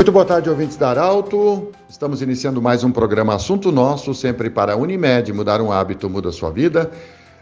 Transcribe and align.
Muito 0.00 0.12
boa 0.12 0.24
tarde, 0.24 0.48
ouvintes 0.48 0.78
da 0.78 0.88
Arauto. 0.88 1.72
Estamos 1.86 2.22
iniciando 2.22 2.62
mais 2.62 2.82
um 2.82 2.90
programa 2.90 3.34
Assunto 3.34 3.70
Nosso, 3.70 4.14
sempre 4.14 4.48
para 4.48 4.72
a 4.72 4.76
Unimed. 4.76 5.30
Mudar 5.30 5.60
um 5.60 5.70
hábito 5.70 6.08
muda 6.08 6.32
sua 6.32 6.50
vida. 6.50 6.90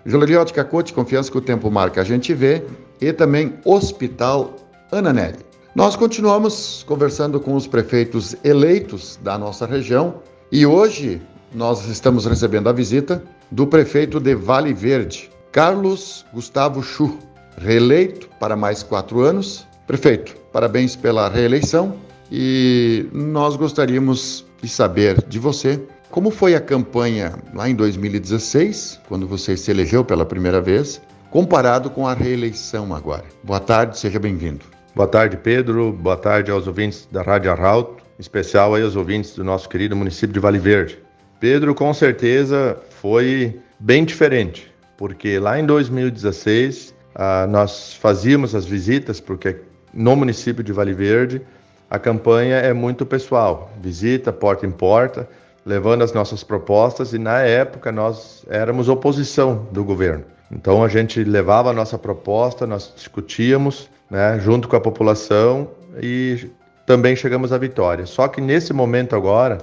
Joalheria 0.04 0.44
Cacote, 0.46 0.92
confiança 0.92 1.30
que 1.30 1.38
o 1.38 1.40
tempo 1.40 1.70
marca, 1.70 2.00
a 2.00 2.04
gente 2.04 2.34
vê. 2.34 2.64
E 3.00 3.12
também 3.12 3.54
Hospital 3.64 4.56
Ananelli. 4.90 5.38
Nós 5.72 5.94
continuamos 5.94 6.82
conversando 6.82 7.38
com 7.38 7.54
os 7.54 7.68
prefeitos 7.68 8.34
eleitos 8.42 9.20
da 9.22 9.38
nossa 9.38 9.64
região 9.64 10.16
e 10.50 10.66
hoje 10.66 11.22
nós 11.54 11.86
estamos 11.86 12.26
recebendo 12.26 12.68
a 12.68 12.72
visita 12.72 13.22
do 13.52 13.68
prefeito 13.68 14.18
de 14.18 14.34
Vale 14.34 14.74
Verde, 14.74 15.30
Carlos 15.52 16.26
Gustavo 16.34 16.82
Chu, 16.82 17.16
reeleito 17.56 18.28
para 18.40 18.56
mais 18.56 18.82
quatro 18.82 19.20
anos. 19.20 19.64
Prefeito, 19.86 20.34
parabéns 20.52 20.96
pela 20.96 21.28
reeleição 21.28 22.07
e 22.30 23.06
nós 23.12 23.56
gostaríamos 23.56 24.44
de 24.62 24.68
saber 24.68 25.22
de 25.26 25.38
você 25.38 25.80
como 26.10 26.30
foi 26.30 26.54
a 26.54 26.60
campanha 26.60 27.34
lá 27.54 27.68
em 27.68 27.74
2016, 27.74 29.00
quando 29.08 29.26
você 29.28 29.56
se 29.56 29.70
elegeu 29.70 30.02
pela 30.02 30.24
primeira 30.24 30.60
vez, 30.60 31.02
comparado 31.30 31.90
com 31.90 32.08
a 32.08 32.14
reeleição 32.14 32.94
agora. 32.94 33.24
Boa 33.44 33.60
tarde, 33.60 33.98
seja 33.98 34.18
bem-vindo. 34.18 34.64
Boa 34.94 35.06
tarde, 35.06 35.36
Pedro. 35.36 35.92
Boa 35.92 36.16
tarde 36.16 36.50
aos 36.50 36.66
ouvintes 36.66 37.06
da 37.12 37.20
Rádio 37.20 37.52
Arauto, 37.52 38.02
em 38.18 38.22
especial 38.22 38.74
aí 38.74 38.82
aos 38.82 38.96
ouvintes 38.96 39.34
do 39.34 39.44
nosso 39.44 39.68
querido 39.68 39.94
município 39.94 40.32
de 40.32 40.40
Vale 40.40 40.58
Verde. 40.58 40.98
Pedro, 41.38 41.74
com 41.74 41.92
certeza 41.92 42.78
foi 43.00 43.60
bem 43.78 44.04
diferente, 44.04 44.72
porque 44.96 45.38
lá 45.38 45.60
em 45.60 45.66
2016 45.66 46.94
ah, 47.14 47.46
nós 47.48 47.92
fazíamos 47.92 48.54
as 48.54 48.64
visitas, 48.64 49.20
porque 49.20 49.56
no 49.92 50.16
município 50.16 50.64
de 50.64 50.72
Vale 50.72 50.94
Verde 50.94 51.42
a 51.90 51.98
campanha 51.98 52.56
é 52.56 52.72
muito 52.72 53.06
pessoal, 53.06 53.70
visita 53.80 54.32
porta 54.32 54.66
em 54.66 54.70
porta, 54.70 55.28
levando 55.64 56.02
as 56.02 56.12
nossas 56.12 56.44
propostas 56.44 57.12
e 57.12 57.18
na 57.18 57.40
época 57.40 57.90
nós 57.90 58.44
éramos 58.48 58.88
oposição 58.88 59.66
do 59.72 59.84
governo. 59.84 60.24
Então 60.50 60.82
a 60.82 60.88
gente 60.88 61.22
levava 61.24 61.70
a 61.70 61.72
nossa 61.72 61.98
proposta, 61.98 62.66
nós 62.66 62.92
discutíamos, 62.94 63.90
né, 64.10 64.38
junto 64.40 64.68
com 64.68 64.76
a 64.76 64.80
população 64.80 65.68
e 66.02 66.50
também 66.86 67.14
chegamos 67.14 67.52
à 67.52 67.58
vitória. 67.58 68.06
Só 68.06 68.28
que 68.28 68.40
nesse 68.40 68.72
momento 68.72 69.14
agora 69.14 69.58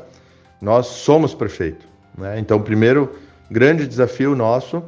nós 0.62 0.88
somos 0.88 1.34
prefeito, 1.34 1.88
né? 2.18 2.40
Então 2.40 2.58
o 2.58 2.62
primeiro 2.62 3.16
grande 3.50 3.88
desafio 3.88 4.36
nosso 4.36 4.84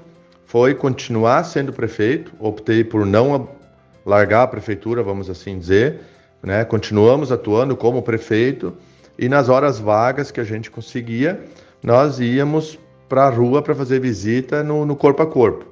foi 0.46 0.74
continuar 0.74 1.44
sendo 1.44 1.74
prefeito. 1.74 2.32
Optei 2.40 2.84
por 2.84 3.06
não 3.06 3.50
largar 4.06 4.44
a 4.44 4.48
prefeitura, 4.48 5.04
vamos 5.04 5.30
assim 5.30 5.60
dizer, 5.60 6.00
né? 6.42 6.64
Continuamos 6.66 7.32
atuando 7.32 7.76
como 7.76 8.02
prefeito 8.02 8.74
e 9.18 9.28
nas 9.28 9.50
horas 9.50 9.80
vagas 9.80 10.32
que 10.32 10.40
a 10.40 10.44
gente 10.44 10.70
conseguia, 10.70 11.44
nós 11.82 12.20
íamos 12.20 12.78
para 13.10 13.26
a 13.26 13.30
rua 13.30 13.62
para 13.62 13.74
fazer 13.74 14.00
visita 14.00 14.64
no, 14.64 14.86
no, 14.86 14.96
corpo 14.96 15.22
a 15.22 15.28
corpo. 15.28 15.66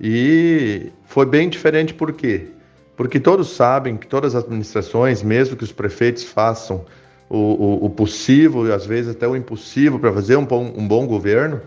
E 0.00 0.92
foi 1.06 1.26
bem 1.26 1.48
diferente 1.48 1.94
por 1.94 2.12
quê? 2.12 2.48
Porque 2.96 3.18
todos 3.18 3.50
sabem 3.50 3.96
que 3.96 4.06
todas 4.06 4.34
as 4.34 4.44
administrações, 4.44 5.22
mesmo 5.22 5.56
que 5.56 5.64
os 5.64 5.72
prefeitos 5.72 6.22
façam 6.24 6.84
o, 7.28 7.36
o, 7.36 7.84
o 7.86 7.90
possível 7.90 8.66
e 8.66 8.72
às 8.72 8.86
vezes 8.86 9.12
até 9.14 9.26
o 9.26 9.36
impossível 9.36 9.98
para 9.98 10.12
fazer 10.12 10.36
um 10.36 10.44
bom, 10.44 10.72
um 10.76 10.86
bom 10.86 11.06
governo, 11.06 11.60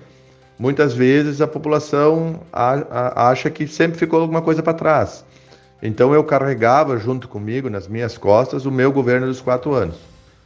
muitas 0.58 0.94
vezes 0.94 1.42
a 1.42 1.48
população 1.48 2.42
a, 2.52 2.74
a, 2.74 3.30
acha 3.30 3.50
que 3.50 3.68
sempre 3.68 3.98
ficou 3.98 4.22
alguma 4.22 4.42
coisa 4.42 4.64
para 4.64 4.74
trás. 4.74 5.26
Então 5.82 6.14
eu 6.14 6.24
carregava 6.24 6.98
junto 6.98 7.28
comigo, 7.28 7.70
nas 7.70 7.88
minhas 7.88 8.18
costas, 8.18 8.66
o 8.66 8.72
meu 8.72 8.92
governo 8.92 9.28
dos 9.28 9.42
quatro 9.42 9.74
anos. 9.74 9.98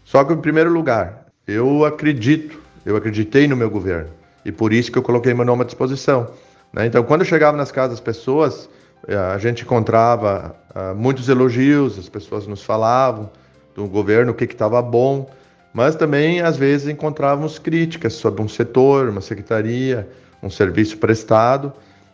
Só 0.05 0.23
que, 0.23 0.33
em 0.33 0.37
primeiro 0.37 0.71
lugar, 0.71 1.25
eu 1.47 1.85
acredito, 1.85 2.59
eu 2.85 2.95
acreditei 2.95 3.47
no 3.47 3.55
meu 3.55 3.69
governo. 3.69 4.09
E 4.45 4.51
por 4.51 4.73
isso 4.73 4.91
que 4.91 4.97
eu 4.97 5.03
coloquei 5.03 5.33
meu 5.33 5.45
nome 5.45 5.63
à 5.63 5.65
disposição. 5.65 6.29
Né? 6.71 6.85
Então, 6.85 7.03
quando 7.03 7.21
eu 7.21 7.27
chegava 7.27 7.55
nas 7.55 7.71
casas 7.71 7.91
das 7.91 7.99
pessoas, 7.99 8.69
eh, 9.07 9.15
a 9.15 9.37
gente 9.37 9.63
encontrava 9.63 10.55
uh, 10.75 10.95
muitos 10.95 11.29
elogios, 11.29 11.97
as 11.97 12.09
pessoas 12.09 12.45
nos 12.45 12.61
falavam 12.61 13.29
do 13.75 13.87
governo, 13.87 14.31
o 14.31 14.35
que 14.35 14.43
estava 14.43 14.81
bom, 14.81 15.29
mas 15.73 15.95
também, 15.95 16.41
às 16.41 16.57
vezes, 16.57 16.87
encontrávamos 16.87 17.57
críticas 17.57 18.13
sobre 18.13 18.41
um 18.41 18.47
setor, 18.47 19.09
uma 19.09 19.21
secretaria, 19.21 20.07
um 20.41 20.49
serviço 20.49 20.97
prestado. 20.97 21.73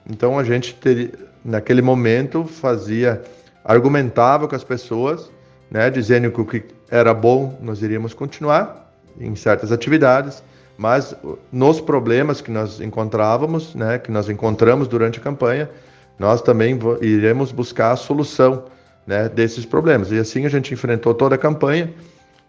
Então, 0.09 0.39
a 0.39 0.43
gente, 0.43 0.73
ter, 0.75 1.11
naquele 1.43 1.81
momento, 1.81 2.45
fazia, 2.45 3.21
argumentava 3.63 4.47
com 4.47 4.55
as 4.55 4.63
pessoas, 4.63 5.29
né, 5.69 5.89
dizendo 5.89 6.31
que 6.31 6.41
o 6.41 6.45
que 6.45 6.63
era 6.89 7.13
bom, 7.13 7.57
nós 7.61 7.81
iríamos 7.81 8.13
continuar 8.13 8.91
em 9.19 9.35
certas 9.35 9.71
atividades, 9.71 10.43
mas 10.77 11.13
nos 11.51 11.81
problemas 11.81 12.41
que 12.41 12.49
nós 12.49 12.79
encontrávamos, 12.79 13.75
né, 13.75 13.99
que 13.99 14.11
nós 14.11 14.29
encontramos 14.29 14.87
durante 14.87 15.19
a 15.19 15.21
campanha, 15.21 15.69
nós 16.17 16.41
também 16.41 16.79
iremos 17.01 17.51
buscar 17.51 17.91
a 17.91 17.95
solução 17.95 18.65
né, 19.05 19.29
desses 19.29 19.65
problemas. 19.65 20.11
E 20.11 20.17
assim 20.17 20.45
a 20.45 20.49
gente 20.49 20.73
enfrentou 20.73 21.13
toda 21.13 21.35
a 21.35 21.37
campanha, 21.37 21.93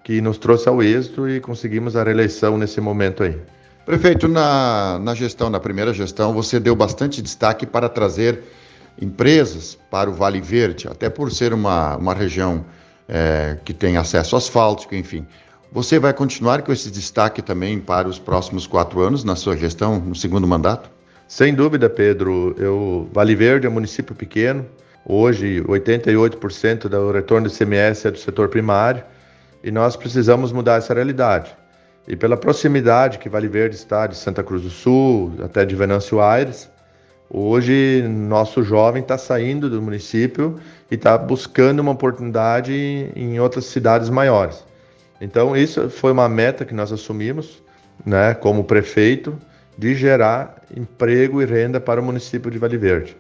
que 0.03 0.21
nos 0.21 0.39
trouxe 0.39 0.69
ao 0.69 0.83
êxito 0.83 1.29
e 1.29 1.41
conseguimos 1.41 1.95
a 1.95 2.03
reeleição 2.03 2.57
nesse 2.57 2.81
momento 2.81 3.23
aí. 3.23 3.37
Prefeito, 3.85 4.29
na, 4.29 4.99
na 4.99 5.15
gestão, 5.15 5.51
na 5.51 5.59
primeira 5.59 5.93
gestão, 5.93 6.33
você 6.33 6.61
deu 6.61 6.77
bastante 6.77 7.21
destaque 7.21 7.67
para 7.67 7.89
trazer 7.89 8.43
empresas 9.01 9.79
para 9.91 10.09
o 10.09 10.13
Vale 10.13 10.41
Verde, 10.41 10.89
até 10.89 11.11
por 11.11 11.31
ser 11.33 11.53
uma, 11.53 11.97
uma 11.97 12.15
região 12.15 12.65
é, 13.09 13.59
que 13.65 13.75
tem 13.75 13.97
acesso 13.97 14.37
asfáltico, 14.37 14.95
enfim. 14.95 15.27
Você 15.73 15.99
vai 15.99 16.13
continuar 16.13 16.63
com 16.63 16.73
esse 16.73 16.91
destaque 16.91 17.41
também 17.43 17.79
para 17.79 18.09
os 18.09 18.19
próximos 18.19 18.67
quatro 18.67 19.01
anos 19.01 19.23
na 19.23 19.37
sua 19.37 19.57
gestão, 19.57 20.01
no 20.01 20.15
segundo 20.15 20.47
mandato? 20.47 20.91
Sem 21.29 21.55
dúvida, 21.55 21.89
Pedro. 21.89 22.57
Eu, 22.59 23.09
vale 23.13 23.37
Verde 23.37 23.67
é 23.67 23.71
um 23.71 23.73
município 23.73 24.15
pequeno. 24.15 24.67
Hoje, 25.05 25.63
88% 25.63 26.89
do 26.89 27.13
retorno 27.13 27.49
do 27.49 27.55
CMS 27.55 28.05
é 28.05 28.11
do 28.11 28.19
setor 28.19 28.49
primário 28.49 29.03
e 29.63 29.71
nós 29.71 29.95
precisamos 29.97 30.51
mudar 30.51 30.79
essa 30.79 30.93
realidade. 30.93 31.57
E 32.09 32.17
pela 32.17 32.37
proximidade 32.37 33.19
que 33.19 33.29
Vale 33.29 33.47
Verde 33.47 33.77
está 33.77 34.07
de 34.07 34.17
Santa 34.17 34.43
Cruz 34.43 34.63
do 34.63 34.71
Sul, 34.71 35.33
até 35.45 35.65
de 35.65 35.77
Venâncio 35.77 36.21
Aires, 36.21 36.69
Hoje, 37.33 38.03
nosso 38.09 38.61
jovem 38.61 39.03
está 39.03 39.17
saindo 39.17 39.71
do 39.71 39.81
município 39.81 40.59
e 40.91 40.97
está 40.97 41.17
buscando 41.17 41.79
uma 41.79 41.93
oportunidade 41.93 42.73
em 43.15 43.39
outras 43.39 43.67
cidades 43.67 44.11
maiores. 44.11 44.65
Então, 45.21 45.57
isso 45.57 45.89
foi 45.89 46.11
uma 46.11 46.29
meta 46.29 46.65
que 46.65 46.75
nós 46.75 46.91
assumimos, 46.91 47.63
né, 48.05 48.35
como 48.35 48.65
prefeito, 48.65 49.39
de 49.79 49.95
gerar 49.95 50.61
emprego 50.77 51.41
e 51.41 51.45
renda 51.45 51.79
para 51.81 52.01
o 52.01 52.05
município 52.05 52.51
de 52.51 52.59
Vale 52.59 52.77
Verde. 52.77 53.17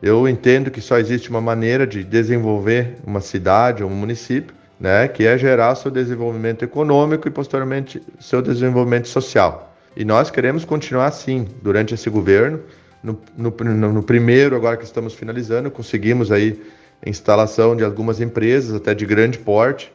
Eu 0.00 0.26
entendo 0.26 0.70
que 0.70 0.80
só 0.80 0.98
existe 0.98 1.28
uma 1.28 1.42
maneira 1.42 1.86
de 1.86 2.02
desenvolver 2.02 2.96
uma 3.06 3.20
cidade 3.20 3.84
ou 3.84 3.90
um 3.90 3.94
município, 3.94 4.54
né, 4.80 5.06
que 5.06 5.26
é 5.26 5.36
gerar 5.36 5.74
seu 5.74 5.90
desenvolvimento 5.90 6.64
econômico 6.64 7.28
e 7.28 7.30
posteriormente 7.30 8.02
seu 8.18 8.40
desenvolvimento 8.40 9.06
social. 9.06 9.76
E 9.94 10.02
nós 10.02 10.30
queremos 10.30 10.64
continuar 10.64 11.08
assim 11.08 11.46
durante 11.62 11.92
esse 11.92 12.08
governo 12.08 12.60
no, 13.02 13.18
no, 13.36 13.92
no, 13.92 14.02
primeiro, 14.02 14.54
agora 14.54 14.76
que 14.76 14.84
estamos 14.84 15.14
finalizando, 15.14 15.70
conseguimos 15.70 16.30
aí 16.30 16.60
instalação 17.04 17.74
de 17.74 17.82
algumas 17.82 18.20
empresas, 18.20 18.74
até 18.74 18.94
de 18.94 19.06
grande 19.06 19.38
porte, 19.38 19.92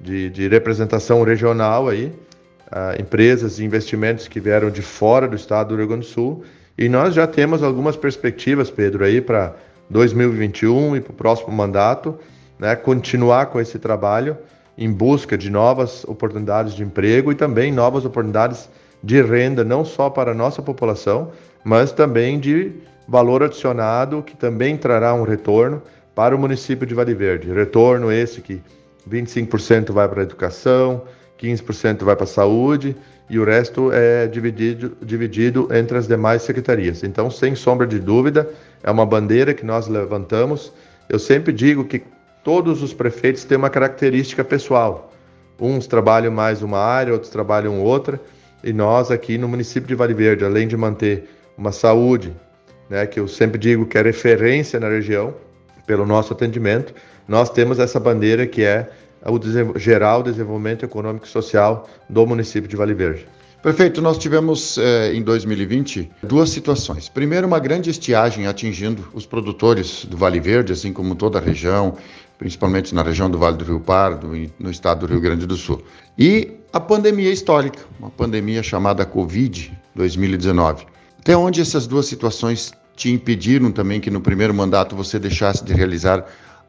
de, 0.00 0.28
de 0.30 0.48
representação 0.48 1.22
regional 1.22 1.88
aí, 1.88 2.12
uh, 2.66 3.00
empresas 3.00 3.58
e 3.58 3.64
investimentos 3.64 4.26
que 4.26 4.40
vieram 4.40 4.70
de 4.70 4.82
fora 4.82 5.28
do 5.28 5.36
estado 5.36 5.76
do 5.76 5.86
Grande 5.86 6.06
do 6.06 6.10
Sul. 6.10 6.44
E 6.76 6.88
nós 6.88 7.14
já 7.14 7.26
temos 7.26 7.62
algumas 7.62 7.96
perspectivas, 7.96 8.70
Pedro, 8.70 9.04
aí 9.04 9.20
para 9.20 9.54
2021 9.90 10.96
e 10.96 11.00
para 11.00 11.12
o 11.12 11.14
próximo 11.14 11.52
mandato, 11.52 12.18
né, 12.58 12.74
continuar 12.76 13.46
com 13.46 13.60
esse 13.60 13.78
trabalho 13.78 14.36
em 14.76 14.90
busca 14.90 15.36
de 15.36 15.50
novas 15.50 16.04
oportunidades 16.04 16.74
de 16.74 16.84
emprego 16.84 17.32
e 17.32 17.34
também 17.34 17.72
novas 17.72 18.04
oportunidades 18.04 18.68
de 19.02 19.22
renda, 19.22 19.64
não 19.64 19.84
só 19.84 20.10
para 20.10 20.32
a 20.32 20.34
nossa 20.34 20.60
população, 20.62 21.30
mas 21.64 21.92
também 21.92 22.38
de 22.38 22.72
valor 23.06 23.42
adicionado, 23.42 24.22
que 24.22 24.36
também 24.36 24.76
trará 24.76 25.14
um 25.14 25.22
retorno 25.22 25.82
para 26.14 26.34
o 26.34 26.38
município 26.38 26.86
de 26.86 26.94
Vale 26.94 27.14
Verde. 27.14 27.52
Retorno 27.52 28.10
esse 28.10 28.40
que 28.40 28.60
25% 29.08 29.92
vai 29.92 30.08
para 30.08 30.20
a 30.20 30.24
educação, 30.24 31.02
15% 31.40 32.04
vai 32.04 32.16
para 32.16 32.24
a 32.24 32.26
saúde 32.26 32.96
e 33.30 33.38
o 33.38 33.44
resto 33.44 33.92
é 33.92 34.26
dividido, 34.26 34.96
dividido 35.00 35.68
entre 35.70 35.96
as 35.96 36.08
demais 36.08 36.42
secretarias. 36.42 37.04
Então, 37.04 37.30
sem 37.30 37.54
sombra 37.54 37.86
de 37.86 37.98
dúvida, 37.98 38.50
é 38.82 38.90
uma 38.90 39.06
bandeira 39.06 39.54
que 39.54 39.64
nós 39.64 39.86
levantamos. 39.86 40.72
Eu 41.08 41.18
sempre 41.18 41.52
digo 41.52 41.84
que 41.84 42.02
todos 42.42 42.82
os 42.82 42.92
prefeitos 42.92 43.44
têm 43.44 43.58
uma 43.58 43.70
característica 43.70 44.42
pessoal. 44.42 45.12
Uns 45.60 45.86
trabalham 45.86 46.32
mais 46.32 46.62
uma 46.62 46.78
área, 46.78 47.12
outros 47.12 47.30
trabalham 47.30 47.82
outra. 47.82 48.20
E 48.62 48.72
nós 48.72 49.10
aqui 49.10 49.38
no 49.38 49.48
município 49.48 49.86
de 49.86 49.94
Vale 49.94 50.14
Verde, 50.14 50.44
além 50.44 50.66
de 50.66 50.76
manter 50.76 51.28
uma 51.56 51.72
saúde, 51.72 52.32
né, 52.88 53.06
que 53.06 53.20
eu 53.20 53.28
sempre 53.28 53.58
digo 53.58 53.86
que 53.86 53.98
é 53.98 54.02
referência 54.02 54.80
na 54.80 54.88
região 54.88 55.34
pelo 55.86 56.04
nosso 56.04 56.32
atendimento, 56.32 56.94
nós 57.26 57.50
temos 57.50 57.78
essa 57.78 58.00
bandeira 58.00 58.46
que 58.46 58.62
é 58.62 58.90
o 59.24 59.78
geral 59.78 60.22
desenvolvimento 60.22 60.84
econômico 60.84 61.26
e 61.26 61.28
social 61.28 61.88
do 62.08 62.26
município 62.26 62.68
de 62.68 62.76
Vale 62.76 62.94
Verde. 62.94 63.26
Perfeito, 63.62 64.00
nós 64.00 64.16
tivemos 64.16 64.78
eh, 64.78 65.14
em 65.14 65.22
2020 65.22 66.08
duas 66.22 66.50
situações. 66.50 67.08
Primeiro, 67.08 67.44
uma 67.44 67.58
grande 67.58 67.90
estiagem 67.90 68.46
atingindo 68.46 69.08
os 69.12 69.26
produtores 69.26 70.04
do 70.04 70.16
Vale 70.16 70.38
Verde, 70.38 70.72
assim 70.72 70.92
como 70.92 71.16
toda 71.16 71.38
a 71.38 71.42
região, 71.42 71.96
principalmente 72.38 72.94
na 72.94 73.02
região 73.02 73.28
do 73.28 73.36
Vale 73.36 73.56
do 73.56 73.64
Rio 73.64 73.80
Pardo 73.80 74.34
e 74.34 74.50
no 74.58 74.70
estado 74.70 75.06
do 75.06 75.12
Rio 75.12 75.20
Grande 75.20 75.46
do 75.46 75.56
Sul. 75.56 75.82
E 76.16 76.52
a 76.72 76.78
pandemia 76.78 77.30
histórica, 77.30 77.80
uma 77.98 78.10
pandemia 78.10 78.62
chamada 78.62 79.04
Covid-2019. 79.04 80.86
Até 81.18 81.36
onde 81.36 81.60
essas 81.60 81.86
duas 81.86 82.06
situações 82.06 82.72
te 82.94 83.10
impediram 83.10 83.72
também 83.72 84.00
que 84.00 84.10
no 84.10 84.20
primeiro 84.20 84.54
mandato 84.54 84.94
você 84.94 85.18
deixasse 85.18 85.64
de 85.64 85.72
realizar 85.72 86.24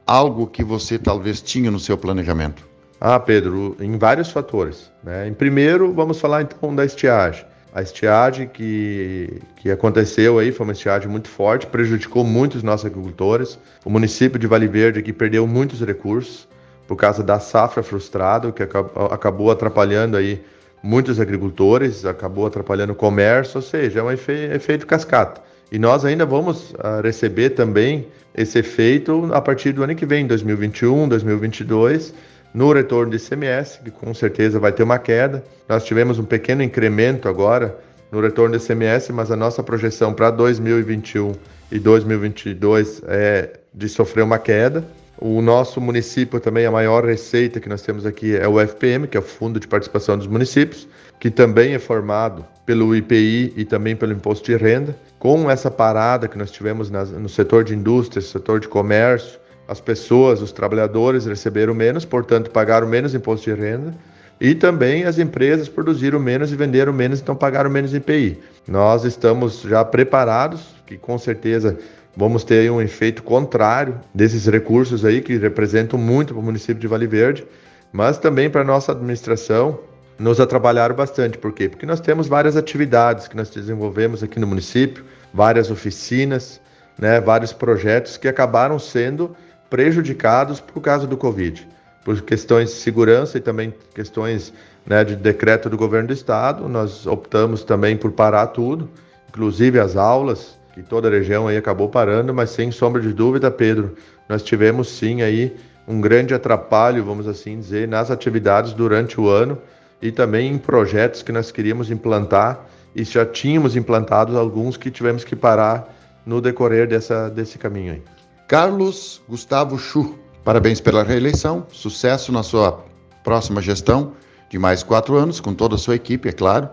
algo 0.06 0.48
que 0.48 0.64
você 0.64 0.98
talvez 0.98 1.42
tinha 1.42 1.70
no 1.70 1.80
seu 1.80 1.98
planejamento? 1.98 2.68
Ah, 3.00 3.20
Pedro, 3.20 3.78
em 3.80 3.98
vários 3.98 4.30
fatores. 4.32 4.92
Né? 5.04 5.28
Em 5.28 5.34
primeiro, 5.34 5.94
vamos 5.94 6.20
falar 6.20 6.42
então 6.42 6.76
da 6.76 6.84
estiagem. 6.84 7.46
A 7.74 7.84
estiagem 7.84 8.48
que, 8.48 9.42
que 9.58 9.70
aconteceu 9.70 10.40
aí 10.40 10.52
foi 10.52 10.66
uma 10.66 10.74
estiagem 10.74 11.08
muito 11.08 11.30
forte, 11.30 11.68
prejudicou 11.68 12.24
muito 12.24 12.56
os 12.56 12.64
nossos 12.64 12.88
agricultores. 12.88 13.60
O 13.86 13.90
município 13.90 14.40
de 14.40 14.48
Vale 14.48 14.68
Verde 14.68 15.00
aqui 15.00 15.14
perdeu 15.14 15.46
muitos 15.46 15.80
recursos 15.82 16.48
por 16.88 16.96
causa 16.96 17.24
da 17.24 17.40
safra 17.40 17.84
frustrada, 17.84 18.52
que 18.52 18.64
acabou 18.64 19.52
atrapalhando 19.52 20.18
aí 20.18 20.44
muitos 20.82 21.20
agricultores, 21.20 22.06
acabou 22.06 22.48
atrapalhando 22.48 22.94
o 22.94 22.96
comércio, 22.96 23.58
ou 23.58 23.62
seja, 23.62 24.00
é 24.00 24.04
um 24.04 24.12
efeito 24.12 24.88
cascata. 24.88 25.42
E 25.72 25.78
nós 25.78 26.04
ainda 26.04 26.26
vamos 26.26 26.72
uh, 26.72 27.02
receber 27.04 27.52
também 27.52 28.08
esse 28.34 28.58
efeito 28.58 29.30
a 29.32 29.40
partir 29.40 29.72
do 29.72 29.84
ano 29.84 29.94
que 29.94 30.06
vem, 30.06 30.26
2021, 30.26 31.08
2022, 31.08 32.14
no 32.54 32.72
retorno 32.72 33.12
de 33.12 33.18
ICMS, 33.18 33.80
que 33.84 33.92
com 33.92 34.14
certeza 34.14 34.60
vai 34.60 34.72
ter 34.72 34.84
uma 34.84 35.00
queda. 35.00 35.44
Nós 35.68 35.84
tivemos 35.84 36.18
um 36.20 36.26
pequeno 36.26 36.64
incremento 36.64 37.28
agora 37.28 37.78
no 38.12 38.20
retorno 38.20 38.58
de 38.58 38.64
ICMS, 38.64 39.14
mas 39.14 39.32
a 39.32 39.36
nossa 39.36 39.62
projeção 39.62 40.14
para 40.14 40.32
2021 40.32 41.34
e 41.72 41.80
2022 41.80 43.02
é 43.08 43.60
de 43.74 43.88
sofrer 43.88 44.24
uma 44.24 44.40
queda. 44.40 44.84
O 45.22 45.42
nosso 45.42 45.82
município 45.82 46.40
também, 46.40 46.66
a 46.66 46.72
maior 46.72 47.06
receita 47.06 47.60
que 47.60 47.68
nós 47.68 47.82
temos 47.82 48.06
aqui 48.06 48.38
é 48.38 48.48
o 48.48 48.60
FPM, 48.60 49.06
que 49.06 49.18
é 49.18 49.20
o 49.20 49.24
Fundo 49.24 49.60
de 49.60 49.68
Participação 49.68 50.18
dos 50.18 50.28
Municípios, 50.28 50.88
que 51.20 51.30
também 51.30 51.74
é 51.74 51.80
formado 51.80 52.46
pelo 52.66 52.96
IPI 52.96 53.54
e 53.58 53.66
também 53.66 53.98
pelo 53.98 54.14
Imposto 54.14 54.46
de 54.46 54.56
Renda. 54.56 54.96
Com 55.20 55.52
essa 55.52 55.70
parada 55.70 56.28
que 56.28 56.38
nós 56.38 56.50
tivemos 56.50 56.90
no 56.90 57.28
setor 57.28 57.66
de 57.66 57.76
indústria, 57.76 58.22
setor 58.22 58.62
de 58.62 58.70
comércio, 58.70 59.38
as 59.70 59.80
pessoas, 59.80 60.42
os 60.42 60.52
trabalhadores 60.52 61.28
receberam 61.28 61.76
menos, 61.76 62.04
portanto 62.04 62.50
pagaram 62.50 62.88
menos 62.88 63.14
imposto 63.14 63.54
de 63.54 63.62
renda. 63.62 63.94
E 64.42 64.56
também 64.56 65.04
as 65.04 65.20
empresas 65.20 65.70
produziram 65.70 66.20
menos 66.20 66.52
e 66.52 66.56
venderam 66.56 66.92
menos, 66.92 67.22
então 67.22 67.36
pagaram 67.36 67.70
menos 67.70 67.94
IPI. 67.94 68.40
Nós 68.68 69.04
estamos 69.04 69.62
já 69.62 69.86
preparados, 69.86 70.74
que 70.88 70.98
com 70.98 71.20
certeza 71.20 71.78
vamos 72.18 72.44
ter 72.44 72.72
um 72.72 72.82
efeito 72.82 73.22
contrário 73.22 74.00
desses 74.12 74.48
recursos 74.48 75.06
aí 75.06 75.22
que 75.22 75.38
representam 75.38 76.00
muito 76.00 76.34
para 76.34 76.42
o 76.42 76.44
município 76.44 76.80
de 76.80 76.88
Vale 76.88 77.06
Verde, 77.06 77.46
mas 77.94 78.18
também 78.18 78.50
para 78.50 78.62
a 78.62 78.66
nossa 78.66 78.92
administração 78.92 79.78
nos 80.18 80.40
atrapalharam 80.40 80.96
bastante. 80.96 81.38
Por 81.38 81.54
quê? 81.54 81.70
Porque 81.70 81.86
nós 81.86 82.00
temos 82.00 82.28
várias 82.28 82.58
atividades 82.58 83.28
que 83.28 83.38
nós 83.38 83.52
desenvolvemos 83.52 84.24
aqui 84.24 84.40
no 84.40 84.48
município, 84.48 85.06
várias 85.32 85.70
oficinas, 85.70 86.60
né, 86.98 87.22
vários 87.22 87.54
projetos 87.54 88.18
que 88.18 88.28
acabaram 88.28 88.80
sendo 88.80 89.36
prejudicados 89.70 90.60
por 90.60 90.82
causa 90.82 91.06
do 91.06 91.16
Covid, 91.16 91.68
por 92.04 92.22
questões 92.22 92.70
de 92.70 92.76
segurança 92.76 93.38
e 93.38 93.42
também 93.42 93.74
questões 93.94 94.54
né, 94.86 95.04
de 95.04 95.16
decreto 95.16 95.70
do 95.70 95.78
governo 95.78 96.08
do 96.08 96.14
estado. 96.14 96.68
Nós 96.68 97.06
optamos 97.06 97.64
também 97.64 97.96
por 97.96 98.12
parar 98.12 98.48
tudo, 98.48 98.90
inclusive 99.30 99.80
as 99.80 99.96
aulas, 99.96 100.58
que 100.74 100.82
toda 100.82 101.08
a 101.08 101.12
região 101.12 101.48
aí 101.48 101.58
acabou 101.58 101.90
parando, 101.90 102.34
mas 102.34 102.50
sem 102.52 102.72
sombra 102.72 103.02
de 103.02 103.14
dúvida, 103.14 103.52
Pedro, 103.52 103.96
nós 104.28 104.44
tivemos 104.44 104.90
sim 104.90 105.22
aí 105.22 105.56
um 105.88 106.00
grande 106.00 106.34
atrapalho, 106.34 107.04
vamos 107.04 107.28
assim 107.28 107.60
dizer, 107.60 107.88
nas 107.88 108.12
atividades 108.12 108.74
durante 108.74 109.20
o 109.20 109.28
ano 109.28 109.58
e 110.02 110.12
também 110.12 110.52
em 110.52 110.58
projetos 110.58 111.24
que 111.24 111.32
nós 111.32 111.52
queríamos 111.52 111.90
implantar 111.90 112.66
e 112.96 113.04
já 113.04 113.26
tínhamos 113.26 113.76
implantado 113.76 114.38
alguns 114.38 114.78
que 114.78 114.92
tivemos 114.92 115.24
que 115.24 115.36
parar 115.36 115.96
no 116.26 116.40
decorrer 116.40 116.88
dessa, 116.88 117.30
desse 117.30 117.58
caminho 117.58 117.94
aí. 117.94 118.19
Carlos 118.50 119.22
Gustavo 119.30 119.78
Chu, 119.78 120.16
parabéns 120.44 120.82
pela 120.82 121.04
reeleição, 121.04 121.68
sucesso 121.72 122.32
na 122.32 122.42
sua 122.42 122.84
próxima 123.24 123.62
gestão 123.62 124.14
de 124.50 124.58
mais 124.58 124.82
quatro 124.82 125.16
anos, 125.16 125.40
com 125.40 125.54
toda 125.54 125.76
a 125.76 125.78
sua 125.78 125.94
equipe, 125.94 126.28
é 126.28 126.32
claro, 126.32 126.68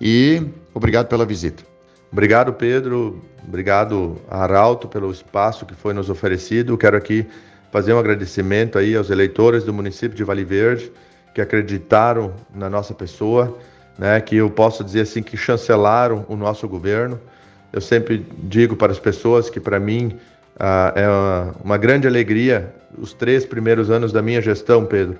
e 0.00 0.40
obrigado 0.72 1.08
pela 1.08 1.26
visita. 1.26 1.64
Obrigado, 2.12 2.52
Pedro. 2.52 3.20
Obrigado, 3.44 4.16
Arauto, 4.30 4.86
pelo 4.86 5.10
espaço 5.10 5.66
que 5.66 5.74
foi 5.74 5.92
nos 5.92 6.08
oferecido. 6.08 6.78
Quero 6.78 6.96
aqui 6.96 7.26
fazer 7.72 7.92
um 7.92 7.98
agradecimento 7.98 8.78
aí 8.78 8.94
aos 8.94 9.10
eleitores 9.10 9.64
do 9.64 9.74
município 9.74 10.16
de 10.16 10.22
Vale 10.22 10.44
Verde 10.44 10.92
que 11.34 11.40
acreditaram 11.40 12.32
na 12.54 12.70
nossa 12.70 12.94
pessoa, 12.94 13.58
né, 13.98 14.20
que 14.20 14.36
eu 14.36 14.48
posso 14.48 14.84
dizer 14.84 15.00
assim 15.00 15.20
que 15.20 15.36
chancelaram 15.36 16.24
o 16.28 16.36
nosso 16.36 16.68
governo. 16.68 17.18
Eu 17.72 17.80
sempre 17.80 18.24
digo 18.44 18.76
para 18.76 18.92
as 18.92 19.00
pessoas 19.00 19.50
que 19.50 19.58
para 19.58 19.80
mim 19.80 20.16
ah, 20.58 20.92
é 20.94 21.06
uma, 21.62 21.76
grande 21.76 22.06
alegria 22.06 22.74
os 22.96 23.12
três 23.12 23.44
primeiros 23.44 23.90
anos 23.90 24.12
da 24.12 24.22
minha 24.22 24.40
gestão, 24.40 24.84
Pedro. 24.84 25.18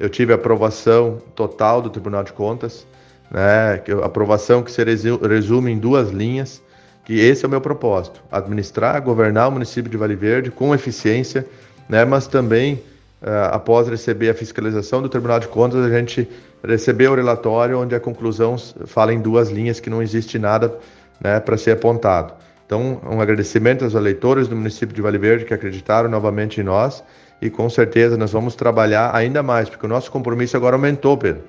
Eu 0.00 0.08
tive 0.08 0.32
aprovação 0.32 1.20
total 1.34 1.82
do 1.82 1.90
Tribunal 1.90 2.22
de 2.22 2.32
Contas 2.32 2.86
né? 3.30 3.82
Aprovação 4.02 4.62
que 4.62 4.72
se 4.72 4.82
resume 4.82 5.72
em 5.72 5.78
duas 5.78 6.10
linhas, 6.10 6.62
que 7.04 7.18
esse 7.18 7.44
é 7.44 7.48
o 7.48 7.50
meu 7.50 7.60
propósito: 7.60 8.22
administrar, 8.30 9.00
governar 9.02 9.48
o 9.48 9.52
município 9.52 9.90
de 9.90 9.96
Vale 9.96 10.16
Verde 10.16 10.50
com 10.50 10.74
eficiência, 10.74 11.46
né? 11.88 12.04
Mas 12.04 12.26
também 12.26 12.74
uh, 13.22 13.52
após 13.52 13.88
receber 13.88 14.30
a 14.30 14.34
fiscalização 14.34 15.02
do 15.02 15.08
Tribunal 15.08 15.40
de 15.40 15.48
Contas, 15.48 15.84
a 15.84 15.90
gente 15.90 16.28
recebeu 16.66 17.12
o 17.12 17.14
relatório 17.14 17.78
onde 17.78 17.94
a 17.94 18.00
conclusão 18.00 18.56
fala 18.86 19.12
em 19.12 19.20
duas 19.20 19.50
linhas 19.50 19.78
que 19.78 19.90
não 19.90 20.02
existe 20.02 20.38
nada 20.38 20.76
né, 21.20 21.38
para 21.38 21.56
ser 21.56 21.72
apontado. 21.72 22.32
Então, 22.68 23.00
um 23.10 23.20
agradecimento 23.20 23.82
aos 23.82 23.94
eleitores 23.94 24.46
do 24.46 24.54
município 24.54 24.94
de 24.94 25.02
Vale 25.02 25.18
Verde 25.18 25.44
que 25.44 25.54
acreditaram 25.54 26.08
novamente 26.08 26.60
em 26.60 26.64
nós 26.64 27.02
e 27.40 27.48
com 27.48 27.68
certeza 27.68 28.16
nós 28.16 28.30
vamos 28.30 28.54
trabalhar 28.54 29.10
ainda 29.16 29.42
mais, 29.42 29.68
porque 29.68 29.86
o 29.86 29.88
nosso 29.88 30.10
compromisso 30.10 30.56
agora 30.56 30.76
aumentou, 30.76 31.16
Pedro. 31.16 31.42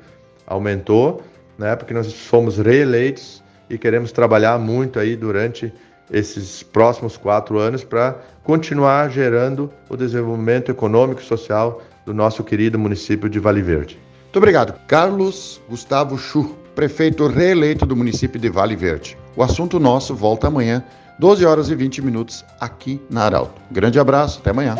Aumentou 0.48 1.22
né? 1.60 1.76
Porque 1.76 1.94
nós 1.94 2.12
fomos 2.12 2.58
reeleitos 2.58 3.44
e 3.70 3.78
queremos 3.78 4.14
trabalhar 4.14 4.58
muito 4.58 4.98
aí 4.98 5.16
durante 5.16 5.72
esses 6.10 6.64
próximos 6.64 7.18
quatro 7.18 7.60
anos 7.60 7.84
para 7.84 8.16
continuar 8.44 9.12
gerando 9.12 9.70
o 9.90 9.98
desenvolvimento 9.98 10.72
econômico 10.72 11.22
e 11.22 11.26
social 11.26 11.84
do 12.06 12.14
nosso 12.14 12.44
querido 12.44 12.80
município 12.80 13.30
de 13.30 13.38
Vale 13.38 13.62
Verde. 13.62 14.00
Muito 14.24 14.38
obrigado. 14.38 14.74
Carlos 14.88 15.62
Gustavo 15.70 16.18
Chu, 16.18 16.56
prefeito 16.74 17.28
reeleito 17.28 17.86
do 17.86 17.96
município 17.96 18.40
de 18.40 18.50
Vale 18.50 18.76
Verde. 18.76 19.18
O 19.36 19.44
assunto 19.44 19.80
nosso 19.80 20.16
volta 20.16 20.48
amanhã, 20.48 20.84
12 21.20 21.46
horas 21.46 21.70
e 21.70 21.76
20 21.76 22.02
minutos, 22.02 22.46
aqui 22.60 23.02
na 23.10 23.26
Arauto. 23.26 23.62
Grande 23.70 24.00
abraço, 24.00 24.40
até 24.40 24.52
amanhã. 24.52 24.76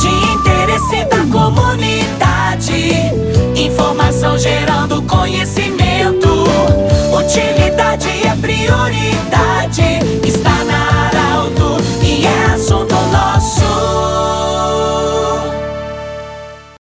De 0.00 0.08
interesse 0.34 1.04
da 1.04 1.24
comunidade 1.32 1.86
Informação 3.56 4.38
gerando 4.38 5.00
conhecimento. 5.02 6.28
Utilidade 7.16 8.08
é 8.26 8.36
prioridade. 8.36 9.45